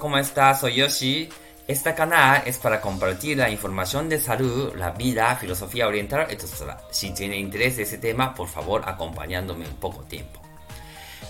¿cómo 0.00 0.18
estás? 0.18 0.60
Soy 0.60 0.74
Yoshi. 0.74 1.28
Esta 1.68 1.94
canal 1.94 2.42
es 2.44 2.58
para 2.58 2.80
compartir 2.80 3.36
la 3.36 3.48
información 3.48 4.08
de 4.08 4.18
salud, 4.18 4.74
la 4.74 4.90
vida, 4.90 5.36
filosofía 5.36 5.86
oriental, 5.86 6.26
etc. 6.28 6.76
Si 6.90 7.10
tiene 7.10 7.36
interés 7.36 7.76
en 7.76 7.82
ese 7.84 7.98
tema, 7.98 8.34
por 8.34 8.48
favor, 8.48 8.82
acompañándome 8.86 9.68
un 9.68 9.76
poco 9.76 10.02
tiempo. 10.02 10.40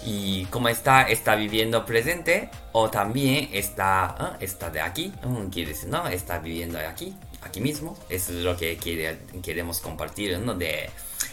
¿Y 0.07 0.47
cómo 0.47 0.69
está? 0.69 1.03
¿Está 1.03 1.35
viviendo 1.35 1.85
presente? 1.85 2.49
¿O 2.73 2.89
también 2.89 3.51
está, 3.53 4.17
¿eh? 4.19 4.45
está 4.45 4.71
de 4.71 4.81
aquí? 4.81 5.13
Quiere 5.53 5.73
decir, 5.73 5.91
¿no? 5.91 6.09
Está 6.09 6.39
viviendo 6.39 6.79
aquí, 6.79 7.15
aquí 7.43 7.61
mismo. 7.61 7.97
Eso 8.09 8.33
es 8.33 8.45
lo 8.45 8.57
que 8.57 8.77
quiere, 8.77 9.19
queremos 9.43 9.81
compartir, 9.81 10.39
¿no? 10.39 10.55
De 10.55 10.89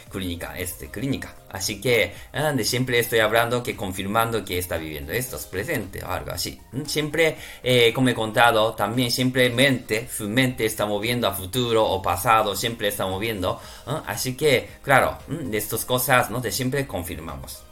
clínica, 0.09 0.57
este, 0.57 0.89
clínica. 0.89 1.35
Así 1.49 1.79
que 1.81 2.13
ah, 2.33 2.51
de 2.51 2.63
siempre 2.63 2.99
estoy 2.99 3.19
hablando 3.19 3.63
que 3.63 3.75
confirmando 3.75 4.43
que 4.43 4.57
está 4.57 4.77
viviendo 4.77 5.11
esto, 5.11 5.35
es 5.35 5.45
presente 5.45 6.03
o 6.03 6.07
algo 6.07 6.31
así. 6.31 6.59
Mm, 6.71 6.85
siempre, 6.85 7.37
eh, 7.63 7.91
como 7.93 8.09
he 8.09 8.13
contado, 8.13 8.73
también 8.73 9.11
siempre 9.11 9.49
mente, 9.49 10.07
su 10.15 10.27
mente 10.29 10.65
está 10.65 10.85
moviendo 10.85 11.27
a 11.27 11.33
futuro 11.33 11.85
o 11.85 12.01
pasado, 12.01 12.55
siempre 12.55 12.87
está 12.89 13.05
moviendo. 13.05 13.59
Así 14.05 14.35
que, 14.35 14.67
claro, 14.81 15.17
mm, 15.27 15.49
de 15.51 15.57
estas 15.57 15.85
cosas, 15.85 16.29
¿no? 16.29 16.39
De 16.41 16.51
siempre 16.51 16.87
confirmamos. 16.87 17.63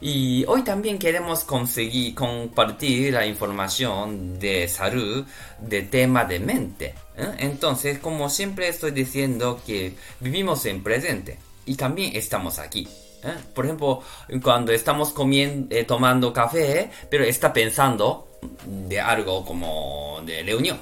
Y 0.00 0.44
hoy 0.46 0.62
también 0.62 0.98
queremos 0.98 1.44
conseguir 1.44 2.14
compartir 2.14 3.12
la 3.12 3.26
información 3.26 4.38
de 4.38 4.66
salud 4.66 5.26
de 5.58 5.82
tema 5.82 6.24
de 6.24 6.40
mente. 6.40 6.94
¿eh? 7.16 7.34
Entonces, 7.38 7.98
como 7.98 8.30
siempre 8.30 8.68
estoy 8.68 8.92
diciendo 8.92 9.60
que 9.66 9.94
vivimos 10.20 10.64
en 10.64 10.82
presente 10.82 11.38
y 11.66 11.74
también 11.74 12.16
estamos 12.16 12.58
aquí. 12.58 12.88
¿eh? 13.22 13.34
Por 13.54 13.66
ejemplo, 13.66 14.02
cuando 14.42 14.72
estamos 14.72 15.12
comiendo, 15.12 15.74
eh, 15.74 15.84
tomando 15.84 16.32
café, 16.32 16.90
pero 17.10 17.24
está 17.24 17.52
pensando 17.52 18.26
de 18.64 18.98
algo 18.98 19.44
como 19.44 20.22
de 20.24 20.42
reunión. 20.42 20.78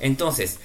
Entonces, 0.00 0.58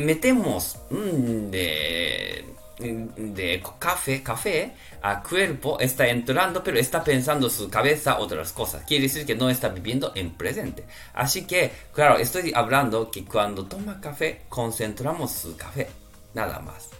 metemos 0.00 0.76
mm, 0.90 1.50
de 1.50 2.44
de 2.78 3.62
café, 3.78 4.22
café 4.22 4.72
a 5.02 5.22
cuerpo 5.22 5.78
está 5.80 6.06
entrando, 6.08 6.62
pero 6.62 6.78
está 6.78 7.02
pensando 7.02 7.48
su 7.48 7.70
cabeza 7.70 8.18
otras 8.18 8.52
cosas. 8.52 8.84
Quiere 8.84 9.04
decir 9.04 9.24
que 9.24 9.34
no 9.34 9.48
está 9.48 9.68
viviendo 9.68 10.12
en 10.14 10.32
presente. 10.32 10.84
Así 11.14 11.46
que, 11.46 11.70
claro, 11.92 12.18
estoy 12.18 12.52
hablando 12.54 13.10
que 13.10 13.24
cuando 13.24 13.64
toma 13.64 14.00
café, 14.00 14.42
concentramos 14.48 15.32
su 15.32 15.56
café, 15.56 15.88
nada 16.34 16.58
más. 16.60 16.90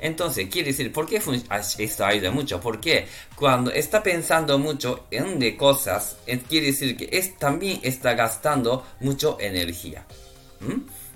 Entonces, 0.00 0.48
quiere 0.48 0.68
decir, 0.68 0.92
¿por 0.92 1.06
qué 1.06 1.20
esto 1.78 2.04
ayuda 2.04 2.30
mucho? 2.30 2.60
Porque 2.60 3.08
cuando 3.34 3.72
está 3.72 4.02
pensando 4.02 4.56
mucho 4.58 5.06
en 5.10 5.38
de 5.38 5.56
cosas, 5.56 6.16
quiere 6.48 6.66
decir 6.66 6.96
que 6.96 7.08
es, 7.12 7.36
también 7.38 7.80
está 7.82 8.14
gastando 8.14 8.86
mucho 9.00 9.36
energía. 9.40 10.06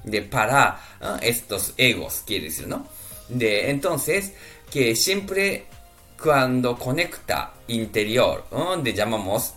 De 0.03 0.23
para 0.23 0.81
estos 1.21 1.75
egos, 1.77 2.23
quiere 2.27 2.47
decir, 2.47 2.67
¿no? 2.67 2.87
De, 3.33 3.71
entonces, 3.71 4.33
que 4.71 4.95
siempre 4.97 5.67
cuando 6.23 6.79
conecta 6.79 7.55
interior, 7.69 8.45
donde 8.51 8.93
llamamos 8.93 9.55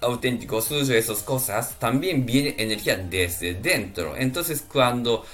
auténtico 0.00 0.60
suyo, 0.60 0.94
esas 0.94 1.22
cosas, 1.22 1.78
también 1.78 2.26
viene 2.26 2.54
energía 2.58 2.96
desde 2.96 3.54
dentro. 3.54 4.16
Entonces, 4.16 4.64
cuando 4.70 5.24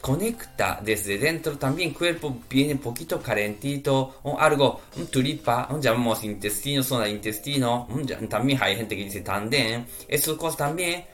conecta 0.00 0.80
desde 0.82 1.18
dentro, 1.18 1.56
también 1.56 1.92
cuerpo 1.92 2.38
viene 2.48 2.74
un 2.74 2.78
poquito 2.78 3.20
calentito, 3.20 4.20
o 4.22 4.38
algo, 4.38 4.82
un 4.96 5.06
tulipa, 5.06 5.68
llamamos 5.80 6.22
intestino, 6.24 6.82
zona 6.82 7.04
de 7.04 7.10
intestino, 7.10 7.88
también 8.28 8.58
hay 8.62 8.76
gente 8.76 8.96
que 8.96 9.04
dice 9.04 9.22
tanden, 9.22 9.86
esas 10.08 10.36
cosas 10.36 10.58
también 10.58 11.04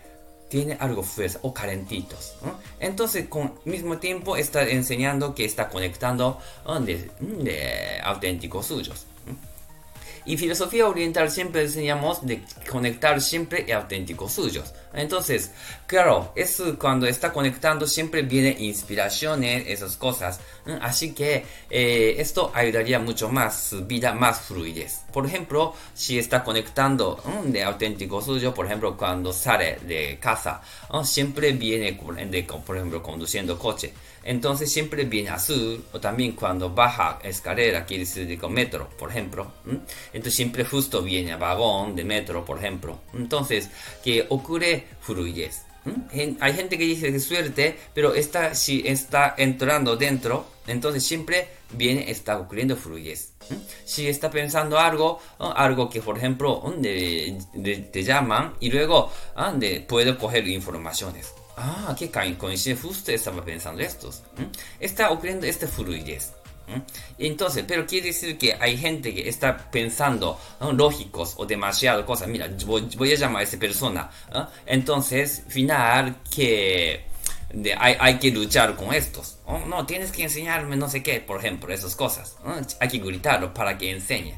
tiene 0.51 0.77
algo 0.81 1.03
fuerza 1.03 1.39
o 1.43 1.55
calentitos. 1.55 2.35
Entonces, 2.81 3.29
con 3.29 3.55
mismo 3.65 3.99
tiempo 3.99 4.37
está 4.37 4.69
enseñando 4.69 5.35
que 5.35 5.45
está 5.45 5.69
conectando 5.71 6.39
de, 6.85 7.11
de 7.21 8.01
auténticos 8.03 8.67
suyos. 8.67 9.07
Y 10.25 10.37
filosofía 10.37 10.87
oriental 10.87 11.31
siempre 11.31 11.63
enseñamos 11.63 12.25
de 12.27 12.43
conectar 12.71 13.21
siempre 13.21 13.65
y 13.67 13.73
auténticos 13.73 14.33
suyos. 14.33 14.73
Entonces, 14.93 15.53
claro, 15.87 16.33
es 16.35 16.61
cuando 16.79 17.07
está 17.07 17.33
conectando 17.33 17.87
siempre 17.87 18.23
viene 18.23 18.57
inspiraciones, 18.59 19.65
esas 19.69 19.97
cosas. 19.97 20.41
Así 20.81 21.13
que 21.15 21.45
eh, 21.71 22.17
esto 22.19 22.51
ayudaría 22.55 22.99
mucho 22.99 23.29
más 23.29 23.69
su 23.71 23.85
vida 23.87 24.13
más 24.13 24.41
fluidez. 24.41 25.03
Por 25.13 25.27
ejemplo, 25.27 25.75
si 25.95 26.19
está 26.19 26.43
conectando 26.43 27.23
de 27.45 27.63
auténtico 27.63 28.21
suyo, 28.21 28.53
por 28.53 28.67
ejemplo, 28.67 28.97
cuando 28.97 29.33
sale 29.33 29.79
de 29.87 30.19
casa, 30.21 30.61
siempre 31.05 31.53
viene, 31.53 31.99
de, 32.27 32.43
por 32.43 32.77
ejemplo, 32.77 33.03
conduciendo 33.03 33.59
coche. 33.59 33.93
Entonces 34.23 34.73
siempre 34.73 35.05
viene 35.05 35.31
azul, 35.31 35.85
o 35.93 36.01
también 36.01 36.33
cuando 36.33 36.71
baja 36.71 37.19
escalera, 37.23 37.85
quiere 37.85 38.05
decir 38.05 38.27
de 38.27 38.49
metro, 38.49 38.89
por 38.99 39.11
ejemplo. 39.11 39.53
Entonces 40.13 40.35
siempre 40.35 40.65
justo 40.65 41.03
viene 41.03 41.37
vagón 41.37 41.97
de 41.97 42.05
metro, 42.05 42.45
por 42.45 42.59
ejemplo. 42.59 43.01
Entonces, 43.15 43.71
que 44.05 44.27
ocurre 44.29 44.85
fluidez. 45.01 45.63
Hay 46.41 46.53
gente 46.53 46.77
que 46.77 46.85
dice 46.85 47.11
de 47.11 47.21
suerte, 47.21 47.77
pero 47.95 48.15
está, 48.15 48.55
si 48.55 48.87
está 48.87 49.35
entrando 49.39 49.97
dentro, 49.97 50.47
entonces 50.67 51.03
siempre 51.05 51.49
viene, 51.73 52.11
está 52.11 52.39
ocurriendo 52.39 52.77
fluidez. 52.77 53.33
Si 53.85 54.07
está 54.07 54.31
pensando 54.31 54.79
algo, 54.79 55.21
algo 55.39 55.89
que 55.89 56.01
por 56.03 56.19
ejemplo 56.19 56.63
te 56.83 58.03
llaman 58.03 58.55
y 58.61 58.71
luego 58.71 59.11
de, 59.55 59.81
puede 59.81 60.17
coger 60.17 60.47
informaciones. 60.49 61.33
Ah, 61.63 61.95
qué 61.99 62.11
coincide, 62.39 62.75
justo 62.75 63.13
estaba 63.13 63.45
pensando 63.45 63.83
estos. 63.83 64.23
Está 64.79 65.11
ocurriendo 65.11 65.47
esta 65.47 65.69
fluidez. 65.69 66.33
Entonces, 67.19 67.65
pero 67.67 67.87
quiere 67.87 68.09
decir 68.09 68.39
que 68.39 68.55
hay 68.55 68.79
gente 68.79 69.13
que 69.15 69.29
está 69.29 69.71
pensando 69.71 70.39
lógicos 70.73 71.35
o 71.37 71.45
demasiado 71.45 72.07
cosas. 72.07 72.29
Mira, 72.29 72.49
voy, 72.65 73.13
a 73.13 73.17
llamar 73.17 73.41
a 73.41 73.45
esa 73.45 73.59
persona. 73.59 74.11
Entonces, 74.65 75.43
final 75.49 76.17
que 76.31 77.10
hay, 77.79 77.97
hay, 77.99 78.19
que 78.19 78.31
luchar 78.31 78.77
con 78.77 78.95
estos. 78.95 79.39
no, 79.67 79.85
tienes 79.85 80.13
que 80.13 80.23
enseñarme 80.23 80.77
no 80.77 80.89
sé 80.89 81.03
qué, 81.03 81.21
por 81.21 81.41
ejemplo, 81.41 81.73
esas 81.73 81.97
cosas. 81.97 82.37
Hay 82.79 82.89
que 82.89 82.99
gritarlo 82.99 83.53
para 83.53 83.77
que 83.77 83.91
enseñe. 83.91 84.35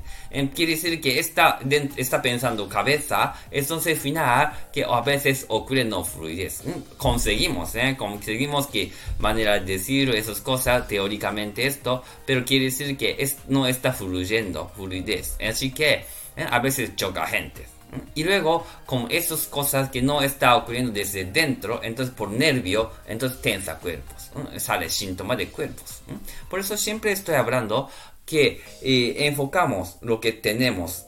quiere 0.55 0.73
decir 0.73 1.01
que 1.01 1.19
está, 1.19 1.59
está 1.97 2.23
pensando 2.23 2.69
cabeza, 2.69 3.35
entonces 3.51 3.99
final 3.99 4.53
que 4.73 4.85
a 4.85 5.01
veces 5.01 5.45
ocurre 5.49 5.85
no 5.85 6.05
fluidez. 6.05 6.63
Conseguimos, 6.97 7.75
¿eh? 7.75 7.97
conseguimos 7.99 8.67
que 8.67 8.91
manera 9.19 9.59
de 9.59 9.73
decir 9.73 10.11
esas 10.11 10.41
cosas, 10.41 10.89
teóricamente 10.89 11.67
esto, 11.67 12.03
pero 12.27 12.45
quiere 12.45 12.67
decir 12.67 12.97
que 12.97 13.17
es, 13.19 13.37
no 13.49 13.67
está 13.67 13.93
fluyendo, 13.93 14.71
fluidez. 14.75 15.37
Así 15.47 15.71
que 15.71 16.05
¿eh? 16.37 16.47
a 16.51 16.59
veces 16.61 16.97
choca 16.97 17.27
gente. 17.27 17.67
Y 18.15 18.25
luego, 18.25 18.67
con 18.87 19.07
esas 19.11 19.47
cosas 19.47 19.91
que 19.91 20.01
no 20.01 20.23
está 20.23 20.57
ocurriendo 20.57 20.93
desde 20.93 21.25
dentro, 21.25 21.83
entonces 21.83 22.15
por 22.15 22.31
nervio, 22.31 22.91
entonces 23.07 23.41
tensa 23.41 23.79
cuerpos, 23.79 24.31
sale 24.57 24.89
síntoma 24.89 25.37
de 25.37 25.49
cuerpos. 25.49 26.03
Por 26.49 26.61
eso 26.61 26.77
siempre 26.77 27.13
estoy 27.13 27.35
hablando 27.35 27.91
que 28.25 28.63
eh, 28.81 29.27
enfocamos 29.27 29.99
lo 30.01 30.21
que 30.21 30.33
tenemos 30.33 31.07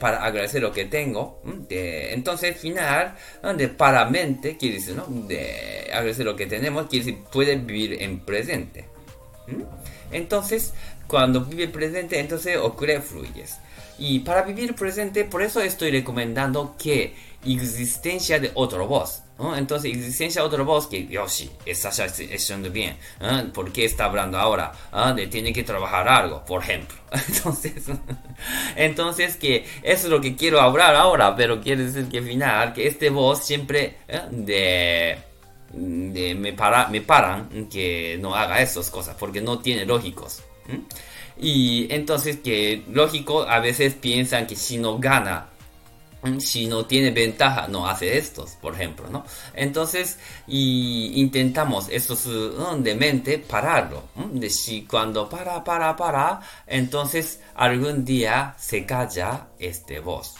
para 0.00 0.24
agradecer 0.24 0.62
lo 0.62 0.72
que 0.72 0.86
tengo. 0.86 1.40
De, 1.68 2.12
entonces, 2.12 2.56
final, 2.56 3.16
de 3.56 3.68
para 3.68 4.06
mente, 4.06 4.56
quiere 4.56 4.76
decir, 4.76 4.96
¿no? 4.96 5.06
de 5.06 5.88
agradecer 5.92 6.24
lo 6.24 6.34
que 6.34 6.46
tenemos, 6.46 6.86
quiere 6.88 7.04
decir, 7.04 7.24
puede 7.30 7.56
vivir 7.56 8.02
en 8.02 8.20
presente. 8.20 8.86
Entonces, 10.10 10.72
cuando 11.06 11.44
vive 11.44 11.68
presente, 11.68 12.18
entonces 12.18 12.56
ocurre 12.56 13.00
fluyes. 13.00 13.58
Y 13.98 14.20
para 14.20 14.42
vivir 14.42 14.74
presente, 14.74 15.24
por 15.24 15.42
eso 15.42 15.60
estoy 15.60 15.90
recomendando 15.90 16.74
que 16.78 17.14
existencia 17.44 18.38
de 18.40 18.50
otro 18.54 18.86
voz. 18.86 19.22
Entonces, 19.56 19.96
existencia 19.96 20.42
de 20.42 20.46
otro 20.46 20.64
voz 20.64 20.86
que 20.86 21.06
Yoshi 21.08 21.50
está 21.66 21.88
haciendo 21.88 22.70
bien. 22.70 22.96
¿eh? 23.20 23.50
¿Por 23.52 23.72
qué 23.72 23.84
está 23.84 24.04
hablando 24.04 24.38
ahora? 24.38 24.72
¿Ah? 24.92 25.12
De 25.12 25.26
tiene 25.26 25.52
que 25.52 25.64
trabajar 25.64 26.06
algo, 26.08 26.44
por 26.44 26.62
ejemplo. 26.62 26.96
Entonces, 27.28 27.84
entonces 28.76 29.36
que 29.36 29.64
eso 29.82 30.06
es 30.06 30.10
lo 30.10 30.20
que 30.20 30.36
quiero 30.36 30.60
hablar 30.60 30.94
ahora, 30.94 31.34
pero 31.36 31.60
quiere 31.60 31.84
decir 31.84 32.08
que 32.08 32.18
al 32.18 32.24
final, 32.24 32.72
que 32.72 32.86
este 32.86 33.10
voz 33.10 33.44
siempre 33.44 33.96
¿eh? 34.08 34.20
de, 34.30 35.18
de 35.72 36.34
me, 36.34 36.52
para, 36.52 36.88
me 36.88 37.00
paran 37.00 37.68
que 37.68 38.18
no 38.20 38.34
haga 38.34 38.60
esas 38.60 38.90
cosas, 38.90 39.16
porque 39.18 39.40
no 39.40 39.58
tiene 39.58 39.84
lógicos. 39.84 40.42
Y 41.38 41.92
entonces 41.92 42.38
que 42.38 42.84
lógico, 42.90 43.42
a 43.42 43.58
veces 43.60 43.94
piensan 43.94 44.46
que 44.46 44.56
si 44.56 44.78
no 44.78 44.98
gana, 44.98 45.48
si 46.38 46.66
no 46.66 46.86
tiene 46.86 47.10
ventaja, 47.10 47.68
no 47.68 47.86
hace 47.86 48.16
estos, 48.16 48.52
por 48.52 48.74
ejemplo, 48.74 49.08
¿no? 49.10 49.24
Entonces, 49.52 50.18
y 50.46 51.20
intentamos 51.20 51.88
estos 51.90 52.26
de 52.78 52.94
mente 52.94 53.38
pararlo. 53.38 54.04
De 54.32 54.48
si 54.48 54.82
cuando 54.84 55.28
para, 55.28 55.62
para, 55.62 55.94
para, 55.96 56.40
entonces 56.66 57.40
algún 57.54 58.04
día 58.04 58.54
se 58.58 58.86
calla 58.86 59.48
este 59.58 60.00
voz. 60.00 60.34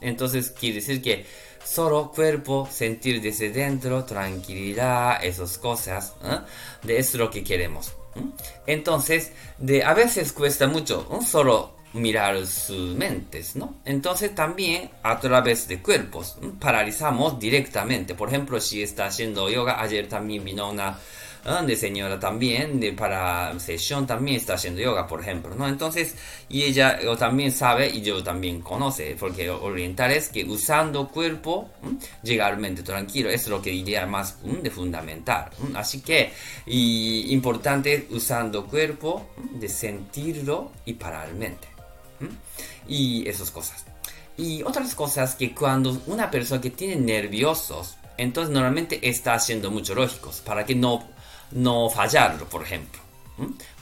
Entonces 0.00 0.50
quiere 0.50 0.76
decir 0.76 1.00
que 1.00 1.24
solo 1.64 2.10
cuerpo, 2.10 2.68
sentir 2.70 3.20
desde 3.20 3.50
dentro, 3.50 4.04
tranquilidad, 4.04 5.24
esas 5.24 5.56
cosas, 5.58 6.14
¿eh? 6.24 6.38
de 6.82 6.98
eso 6.98 7.10
es 7.10 7.14
lo 7.14 7.30
que 7.30 7.44
queremos. 7.44 7.92
Entonces, 8.66 9.32
de, 9.58 9.82
a 9.82 9.94
veces 9.94 10.32
cuesta 10.32 10.66
mucho 10.66 11.08
solo 11.26 11.76
mirar 11.92 12.46
sus 12.46 12.94
mentes, 12.94 13.56
¿no? 13.56 13.74
Entonces 13.84 14.34
también 14.34 14.90
a 15.02 15.18
través 15.18 15.66
de 15.66 15.82
cuerpos 15.82 16.38
paralizamos 16.60 17.38
directamente. 17.38 18.14
Por 18.14 18.28
ejemplo, 18.28 18.60
si 18.60 18.82
está 18.82 19.06
haciendo 19.06 19.48
yoga, 19.48 19.80
ayer 19.80 20.08
también 20.08 20.44
vino 20.44 20.70
una 20.70 20.98
de 21.66 21.76
señora 21.76 22.20
también, 22.20 22.78
de 22.80 22.92
para 22.92 23.58
sesión 23.58 24.06
también 24.06 24.36
está 24.36 24.54
haciendo 24.54 24.80
yoga, 24.80 25.06
por 25.06 25.20
ejemplo, 25.20 25.54
¿no? 25.54 25.66
Entonces, 25.66 26.14
y 26.48 26.62
ella 26.62 26.98
también 27.18 27.50
sabe 27.52 27.88
y 27.88 28.02
yo 28.02 28.22
también 28.22 28.60
conoce, 28.60 29.16
porque 29.18 29.48
oriental 29.48 30.10
es 30.10 30.28
que 30.28 30.44
usando 30.44 31.08
cuerpo, 31.08 31.70
llegar 32.22 32.58
mente 32.58 32.82
tranquilo, 32.82 33.30
es 33.30 33.48
lo 33.48 33.60
que 33.62 33.70
diría 33.70 34.06
más 34.06 34.36
de 34.42 34.70
fundamental. 34.70 35.50
Así 35.74 36.00
que, 36.00 36.32
importante 36.66 38.06
usando 38.10 38.66
cuerpo, 38.66 39.30
de 39.52 39.68
sentirlo 39.68 40.72
y 40.84 40.94
parar 40.94 41.32
mente. 41.34 41.68
Y 42.86 43.26
esas 43.28 43.50
cosas. 43.50 43.84
Y 44.36 44.62
otras 44.62 44.94
cosas 44.94 45.34
que 45.34 45.54
cuando 45.54 46.00
una 46.06 46.30
persona 46.30 46.60
que 46.60 46.70
tiene 46.70 46.96
nerviosos, 46.96 47.96
entonces 48.16 48.52
normalmente 48.52 49.08
está 49.08 49.34
haciendo 49.34 49.70
mucho 49.70 49.94
lógicos 49.94 50.42
para 50.44 50.64
que 50.64 50.74
no 50.74 51.08
no 51.52 51.90
fallarlo, 51.90 52.46
por 52.46 52.62
ejemplo. 52.62 53.00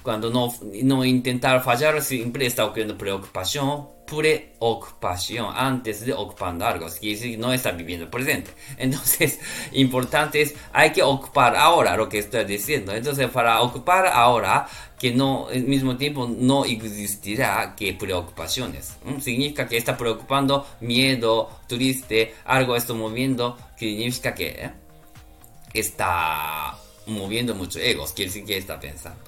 Cuando 0.02 0.30
no, 0.30 0.54
no 0.84 1.04
intentar 1.04 1.62
fallar, 1.62 2.00
siempre 2.00 2.46
está 2.46 2.64
ocurriendo 2.64 2.96
preocupación, 2.96 3.88
preocupación 4.06 5.52
antes 5.54 6.06
de 6.06 6.12
ocupando 6.12 6.64
algo. 6.64 6.86
Quiere 6.98 7.16
decir 7.16 7.38
no 7.38 7.52
está 7.52 7.72
viviendo 7.72 8.10
presente. 8.10 8.50
Entonces, 8.78 9.38
importante 9.72 10.40
es, 10.40 10.54
hay 10.72 10.92
que 10.92 11.02
ocupar 11.02 11.56
ahora 11.56 11.96
lo 11.96 12.08
que 12.08 12.18
estoy 12.18 12.44
diciendo. 12.44 12.94
Entonces, 12.94 13.28
para 13.28 13.60
ocupar 13.60 14.06
ahora, 14.06 14.66
que 14.98 15.12
no, 15.12 15.48
al 15.48 15.64
mismo 15.64 15.96
tiempo 15.96 16.26
no 16.26 16.64
existirá 16.64 17.74
que 17.76 17.92
preocupaciones. 17.92 18.96
Significa 19.20 19.68
que 19.68 19.76
está 19.76 19.96
preocupando, 19.96 20.66
miedo, 20.80 21.50
triste, 21.66 22.34
algo 22.44 22.76
está 22.76 22.94
moviendo, 22.94 23.58
significa 23.76 24.34
que 24.34 24.48
¿eh? 24.48 24.72
está 25.74 26.78
moviendo 27.08 27.54
mucho 27.54 27.78
egos, 27.78 28.12
quiere 28.12 28.30
decir 28.30 28.44
que 28.44 28.58
está 28.58 28.78
pensando. 28.78 29.20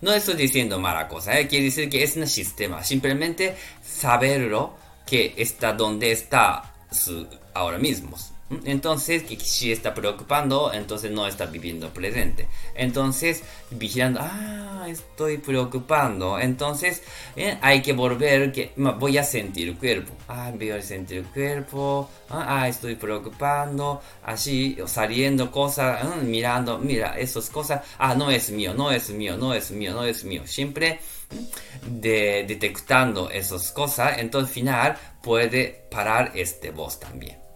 No 0.00 0.12
estoy 0.12 0.34
diciendo 0.34 0.78
mala 0.78 1.08
cosa, 1.08 1.38
¿eh? 1.38 1.48
quiere 1.48 1.66
decir 1.66 1.88
que 1.88 2.02
es 2.02 2.16
un 2.16 2.26
sistema, 2.26 2.84
simplemente 2.84 3.56
saberlo 3.82 4.74
que 5.06 5.34
está 5.36 5.72
donde 5.72 6.12
está 6.12 6.74
su, 6.90 7.26
ahora 7.54 7.78
mismo. 7.78 8.16
Entonces, 8.64 9.24
que 9.24 9.38
si 9.38 9.72
está 9.72 9.92
preocupando, 9.92 10.72
entonces 10.72 11.10
no 11.10 11.26
está 11.26 11.46
viviendo 11.46 11.90
presente. 11.92 12.48
Entonces, 12.74 13.42
vigilando, 13.70 14.20
ah, 14.22 14.86
estoy 14.88 15.38
preocupando. 15.38 16.38
Entonces, 16.38 17.02
eh, 17.36 17.58
hay 17.60 17.82
que 17.82 17.92
volver, 17.92 18.50
que 18.52 18.72
voy 18.76 19.18
a 19.18 19.24
sentir 19.24 19.68
el 19.68 19.76
cuerpo. 19.76 20.14
Ah, 20.28 20.50
voy 20.54 20.70
a 20.70 20.80
sentir 20.80 21.18
el 21.18 21.26
cuerpo. 21.26 22.08
Ah, 22.30 22.62
ah 22.62 22.68
estoy 22.68 22.94
preocupando. 22.94 24.00
Así, 24.24 24.78
saliendo 24.86 25.50
cosas, 25.50 26.00
ah, 26.02 26.16
mirando, 26.22 26.78
mira, 26.78 27.18
esas 27.18 27.50
cosas. 27.50 27.82
Ah, 27.98 28.14
no 28.14 28.30
es 28.30 28.50
mío, 28.50 28.72
no 28.74 28.90
es 28.90 29.10
mío, 29.10 29.36
no 29.36 29.52
es 29.52 29.70
mío, 29.70 29.92
no 29.92 30.04
es 30.04 30.24
mío. 30.24 30.42
Siempre 30.46 31.00
de, 31.86 32.44
detectando 32.48 33.30
esas 33.30 33.72
cosas, 33.72 34.18
entonces 34.18 34.48
al 34.48 34.54
final 34.54 34.98
puede 35.22 35.86
parar 35.90 36.32
este 36.34 36.70
voz 36.70 36.98
también. 36.98 37.47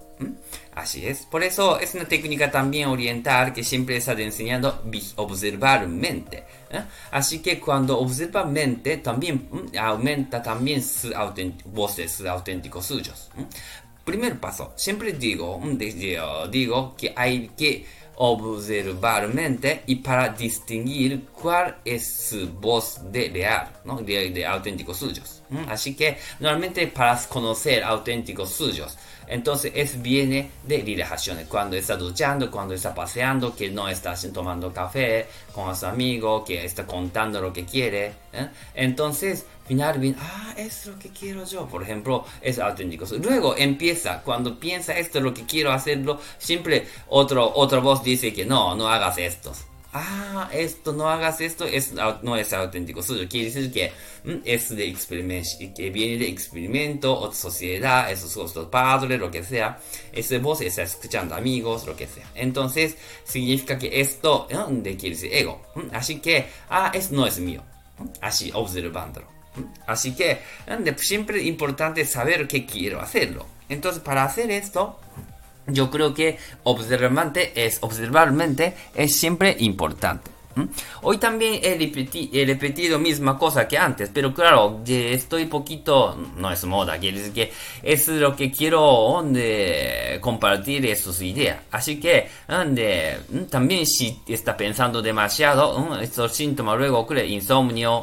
Así 0.75 1.07
es. 1.07 1.27
Por 1.27 1.43
eso 1.43 1.79
es 1.79 1.95
una 1.95 2.07
técnica 2.07 2.51
también 2.51 2.89
oriental 2.89 3.53
que 3.53 3.63
siempre 3.63 3.97
está 3.97 4.13
enseñando 4.13 4.83
observar 5.17 5.87
mente. 5.87 6.45
¿eh? 6.71 6.83
Así 7.11 7.41
que 7.41 7.61
cuando 7.61 7.99
observa 7.99 8.45
mente 8.45 8.97
también 8.99 9.49
mm, 9.51 9.77
aumenta 9.79 10.43
también 10.43 10.83
sus 10.83 11.13
voces 11.67 12.21
auténticos 12.23 12.87
suyos. 12.87 13.31
Primer 14.05 14.41
paso, 14.41 14.73
siempre 14.77 15.13
digo, 15.13 15.59
mm, 15.59 15.79
digo 16.51 16.97
que 16.97 17.13
hay 17.15 17.49
que 17.57 17.85
observar 18.25 19.27
mente 19.35 19.83
y 19.87 19.97
para 19.97 20.29
distinguir 20.29 21.25
cuál 21.33 21.79
es 21.85 22.29
su 22.29 22.49
voz 22.53 23.01
de 23.11 23.31
real, 23.31 23.69
¿no? 23.85 23.97
de, 23.97 24.31
de 24.31 24.47
auténticos 24.47 24.99
suyos. 24.99 25.43
Así 25.69 25.95
que 25.95 26.19
normalmente 26.39 26.87
para 26.87 27.21
conocer 27.29 27.83
auténticos 27.83 28.51
suyos, 28.51 28.97
entonces 29.27 29.73
es 29.75 30.01
viene 30.01 30.51
de 30.63 30.83
relajaciones. 30.83 31.49
Cuando 31.49 31.77
está 31.77 31.97
duchando, 31.97 32.51
cuando 32.51 32.75
está 32.75 32.95
paseando, 32.95 33.57
que 33.57 33.71
no 33.71 33.89
está 33.89 34.15
tomando 34.33 34.73
café 34.73 35.27
con 35.53 35.75
su 35.75 35.87
amigo, 35.87 36.45
que 36.45 36.65
está 36.65 36.87
contando 36.87 37.41
lo 37.41 37.53
que 37.53 37.65
quiere. 37.65 38.15
¿eh? 38.33 38.49
Entonces, 38.75 39.47
final 39.73 39.99
bien, 39.99 40.17
ah, 40.19 40.55
es 40.57 40.87
lo 40.87 40.99
que 40.99 41.09
quiero 41.09 41.45
yo. 41.45 41.67
Por 41.67 41.83
ejemplo, 41.83 42.25
es 42.41 42.59
auténtico. 42.59 43.05
Luego 43.23 43.57
empieza, 43.57 44.23
cuando 44.23 44.59
piensa 44.59 44.99
esto 44.99 45.19
es 45.19 45.25
lo 45.25 45.35
que 45.35 45.45
quiero 45.45 45.73
hacerlo, 45.73 46.21
siempre 46.39 46.87
otro, 47.09 47.53
otra 47.55 47.81
voz 47.81 48.03
dice 48.03 48.33
que 48.33 48.45
no, 48.45 48.75
no 48.75 48.89
hagas 48.89 49.19
esto 49.19 49.53
ah, 49.93 50.49
esto, 50.53 50.93
no 50.93 51.09
hagas 51.09 51.41
esto, 51.41 51.65
es, 51.65 51.93
no 52.23 52.37
es 52.37 52.53
auténtico 52.53 53.03
suyo. 53.03 53.29
Quiere 53.29 53.51
decir 53.51 53.73
que 53.73 53.93
mm, 54.25 54.43
es 54.45 54.75
de 54.75 54.89
experimento, 54.89 55.49
que 55.75 55.91
viene 55.91 56.19
de 56.19 56.29
experimento, 56.29 57.19
o 57.19 57.33
sociedad, 57.33 58.11
esos 58.11 58.37
otros 58.37 58.69
padres, 58.69 59.19
lo 59.21 59.31
que 59.31 59.45
sea. 59.45 59.79
Ese 60.13 60.39
voz 60.39 60.61
está 60.61 60.83
escuchando 60.83 61.35
amigos, 61.35 61.87
lo 61.87 61.97
que 61.97 62.07
sea. 62.07 62.31
Entonces, 62.35 62.97
significa 63.25 63.79
que 63.79 64.01
esto, 64.01 64.47
de 64.49 64.97
quiere 64.97 65.17
decir 65.17 65.33
ego. 65.33 65.63
Mm, 65.75 65.95
así 65.95 66.21
que, 66.21 66.47
ah, 66.71 66.91
esto 66.95 67.15
no 67.15 67.27
es 67.27 67.39
mío. 67.39 67.63
Mm, 67.99 68.07
así, 68.21 68.51
observándolo. 68.55 69.32
Así 69.87 70.15
que, 70.15 70.41
siempre 70.97 71.41
es 71.41 71.47
importante 71.47 72.05
saber 72.05 72.49
qué 72.49 72.67
quiero 72.67 73.01
hacerlo. 73.01 73.47
Entonces, 73.69 74.03
para 74.03 74.25
hacer 74.25 74.51
esto, 74.51 74.99
yo 75.67 75.91
creo 75.91 76.15
que 76.15 76.39
observante 76.65 77.53
es, 77.67 77.79
observarmente 77.83 78.75
es 78.95 79.17
siempre 79.17 79.57
importante. 79.59 80.31
Hoy 81.03 81.19
también 81.19 81.61
he, 81.63 81.73
he, 82.33 82.45
repetido 82.45 82.99
misma 82.99 83.39
cosa 83.39 83.67
que 83.67 83.79
antes, 83.79 84.11
pero 84.13 84.33
claro, 84.35 84.81
estoy 84.87 85.47
poquito, 85.47 86.17
no 86.37 86.51
es 86.51 86.65
moda, 86.65 86.99
quiere 86.99 87.19
decir 87.19 87.33
que 87.33 87.53
es 87.83 88.09
lo 88.09 88.37
que 88.37 88.51
quiero 88.51 89.25
compartir 90.21 90.87
esas 90.87 91.21
ideas. 91.23 91.61
Así 91.71 91.99
que 91.99 92.29
también 93.51 93.87
si 93.87 94.21
está 94.29 94.57
pensando 94.57 95.03
demasiado, 95.03 95.99
estos 96.01 96.33
síntomas 96.33 96.79
luego 96.79 96.99
ocurre 96.99 97.27
insomnio, 97.27 98.03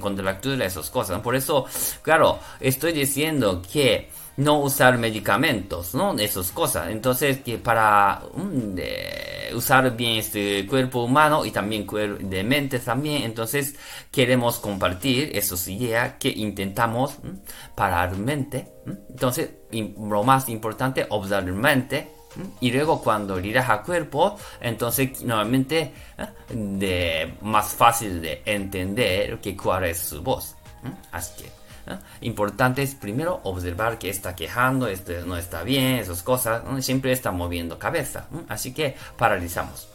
contractura, 0.00 0.66
esas 0.66 0.90
cosas. 0.90 1.20
Por 1.20 1.36
eso, 1.36 1.66
claro, 2.02 2.38
estoy 2.60 2.92
diciendo 2.92 3.62
que 3.72 4.08
no 4.36 4.60
usar 4.60 4.96
medicamentos, 4.98 5.94
¿no? 5.94 6.18
Esas 6.18 6.50
cosas. 6.50 6.88
Entonces, 6.90 7.40
que 7.40 7.58
para 7.58 8.22
mm, 8.34 8.74
usar 9.54 9.96
bien 9.96 10.16
este 10.16 10.66
cuerpo 10.66 11.04
humano 11.04 11.44
y 11.44 11.50
también 11.50 11.86
de 11.86 12.44
mente 12.44 12.78
también, 12.78 13.22
entonces 13.22 13.76
queremos 14.10 14.58
compartir 14.58 15.30
esas 15.34 15.66
ideas 15.68 16.14
que 16.18 16.28
intentamos 16.28 17.16
parar 17.74 18.16
mente. 18.16 18.68
Entonces, 19.08 19.50
lo 19.72 20.22
más 20.24 20.48
importante, 20.48 21.06
observar 21.08 21.52
mente. 21.52 22.08
Y 22.60 22.70
luego 22.70 23.02
cuando 23.02 23.36
relaja 23.36 23.82
cuerpo, 23.82 24.38
entonces 24.60 25.20
nuevamente 25.22 25.92
¿eh? 26.16 26.26
de 26.48 27.34
más 27.42 27.72
fácil 27.72 28.22
de 28.22 28.42
entender 28.44 29.40
que 29.40 29.56
cuál 29.56 29.84
es 29.86 29.98
su 29.98 30.22
voz. 30.22 30.54
Así 31.10 31.42
que 31.42 31.59
Importante 32.20 32.82
es 32.82 32.94
primero 32.94 33.40
observar 33.44 33.98
que 33.98 34.10
está 34.10 34.34
quejando, 34.36 34.86
este 34.86 35.22
no 35.22 35.36
está 35.36 35.62
bien, 35.62 35.96
esas 35.96 36.22
cosas, 36.22 36.62
siempre 36.84 37.12
está 37.12 37.30
moviendo 37.30 37.78
cabeza. 37.78 38.26
Así 38.48 38.72
que 38.72 38.96
paralizamos. 39.16 39.88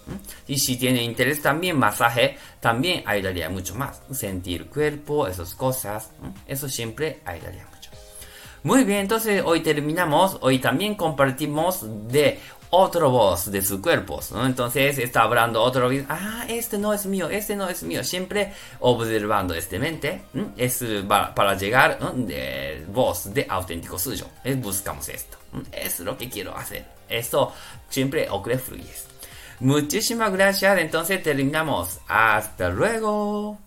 Y 0.47 0.59
si 0.59 0.77
tiene 0.77 1.03
interés 1.03 1.41
también, 1.41 1.77
masaje 1.77 2.37
también 2.59 3.03
ayudaría 3.05 3.49
mucho 3.49 3.75
más. 3.75 4.01
Sentir 4.11 4.67
cuerpo, 4.67 5.27
esas 5.27 5.55
cosas, 5.55 6.11
eso 6.47 6.69
siempre 6.69 7.21
ayudaría 7.25 7.65
mucho. 7.65 7.75
Muy 8.65 8.83
bien, 8.83 9.01
entonces 9.01 9.43
hoy 9.45 9.59
terminamos. 9.59 10.39
Hoy 10.41 10.57
también 10.57 10.95
compartimos 10.95 11.85
de 12.07 12.39
otro 12.69 13.09
voz 13.09 13.51
de 13.51 13.61
sus 13.61 13.79
cuerpos, 13.79 14.31
¿no? 14.31 14.45
Entonces 14.45 14.97
está 14.97 15.23
hablando 15.23 15.61
otro 15.61 15.89
voz, 15.89 16.03
ah, 16.09 16.45
este 16.47 16.77
no 16.77 16.93
es 16.93 17.05
mío, 17.05 17.29
este 17.29 17.55
no 17.55 17.69
es 17.69 17.83
mío, 17.83 18.03
siempre 18.03 18.53
observando 18.79 19.53
este 19.53 19.79
mente, 19.79 20.23
es 20.57 20.83
para, 21.07 21.55
llegar 21.55 21.99
de 22.15 22.85
voz 22.89 23.33
de 23.33 23.45
auténtico 23.49 23.97
suyo, 23.97 24.27
buscamos 24.57 25.09
esto, 25.09 25.37
es 25.71 25.99
lo 25.99 26.17
que 26.17 26.29
quiero 26.29 26.55
hacer, 26.55 26.85
esto 27.09 27.53
siempre 27.89 28.29
ocurre 28.29 28.57
fluye. 28.57 28.93
Muchísimas 29.59 30.33
gracias, 30.33 30.77
entonces 30.79 31.23
terminamos, 31.23 31.99
hasta 32.07 32.69
luego. 32.69 33.57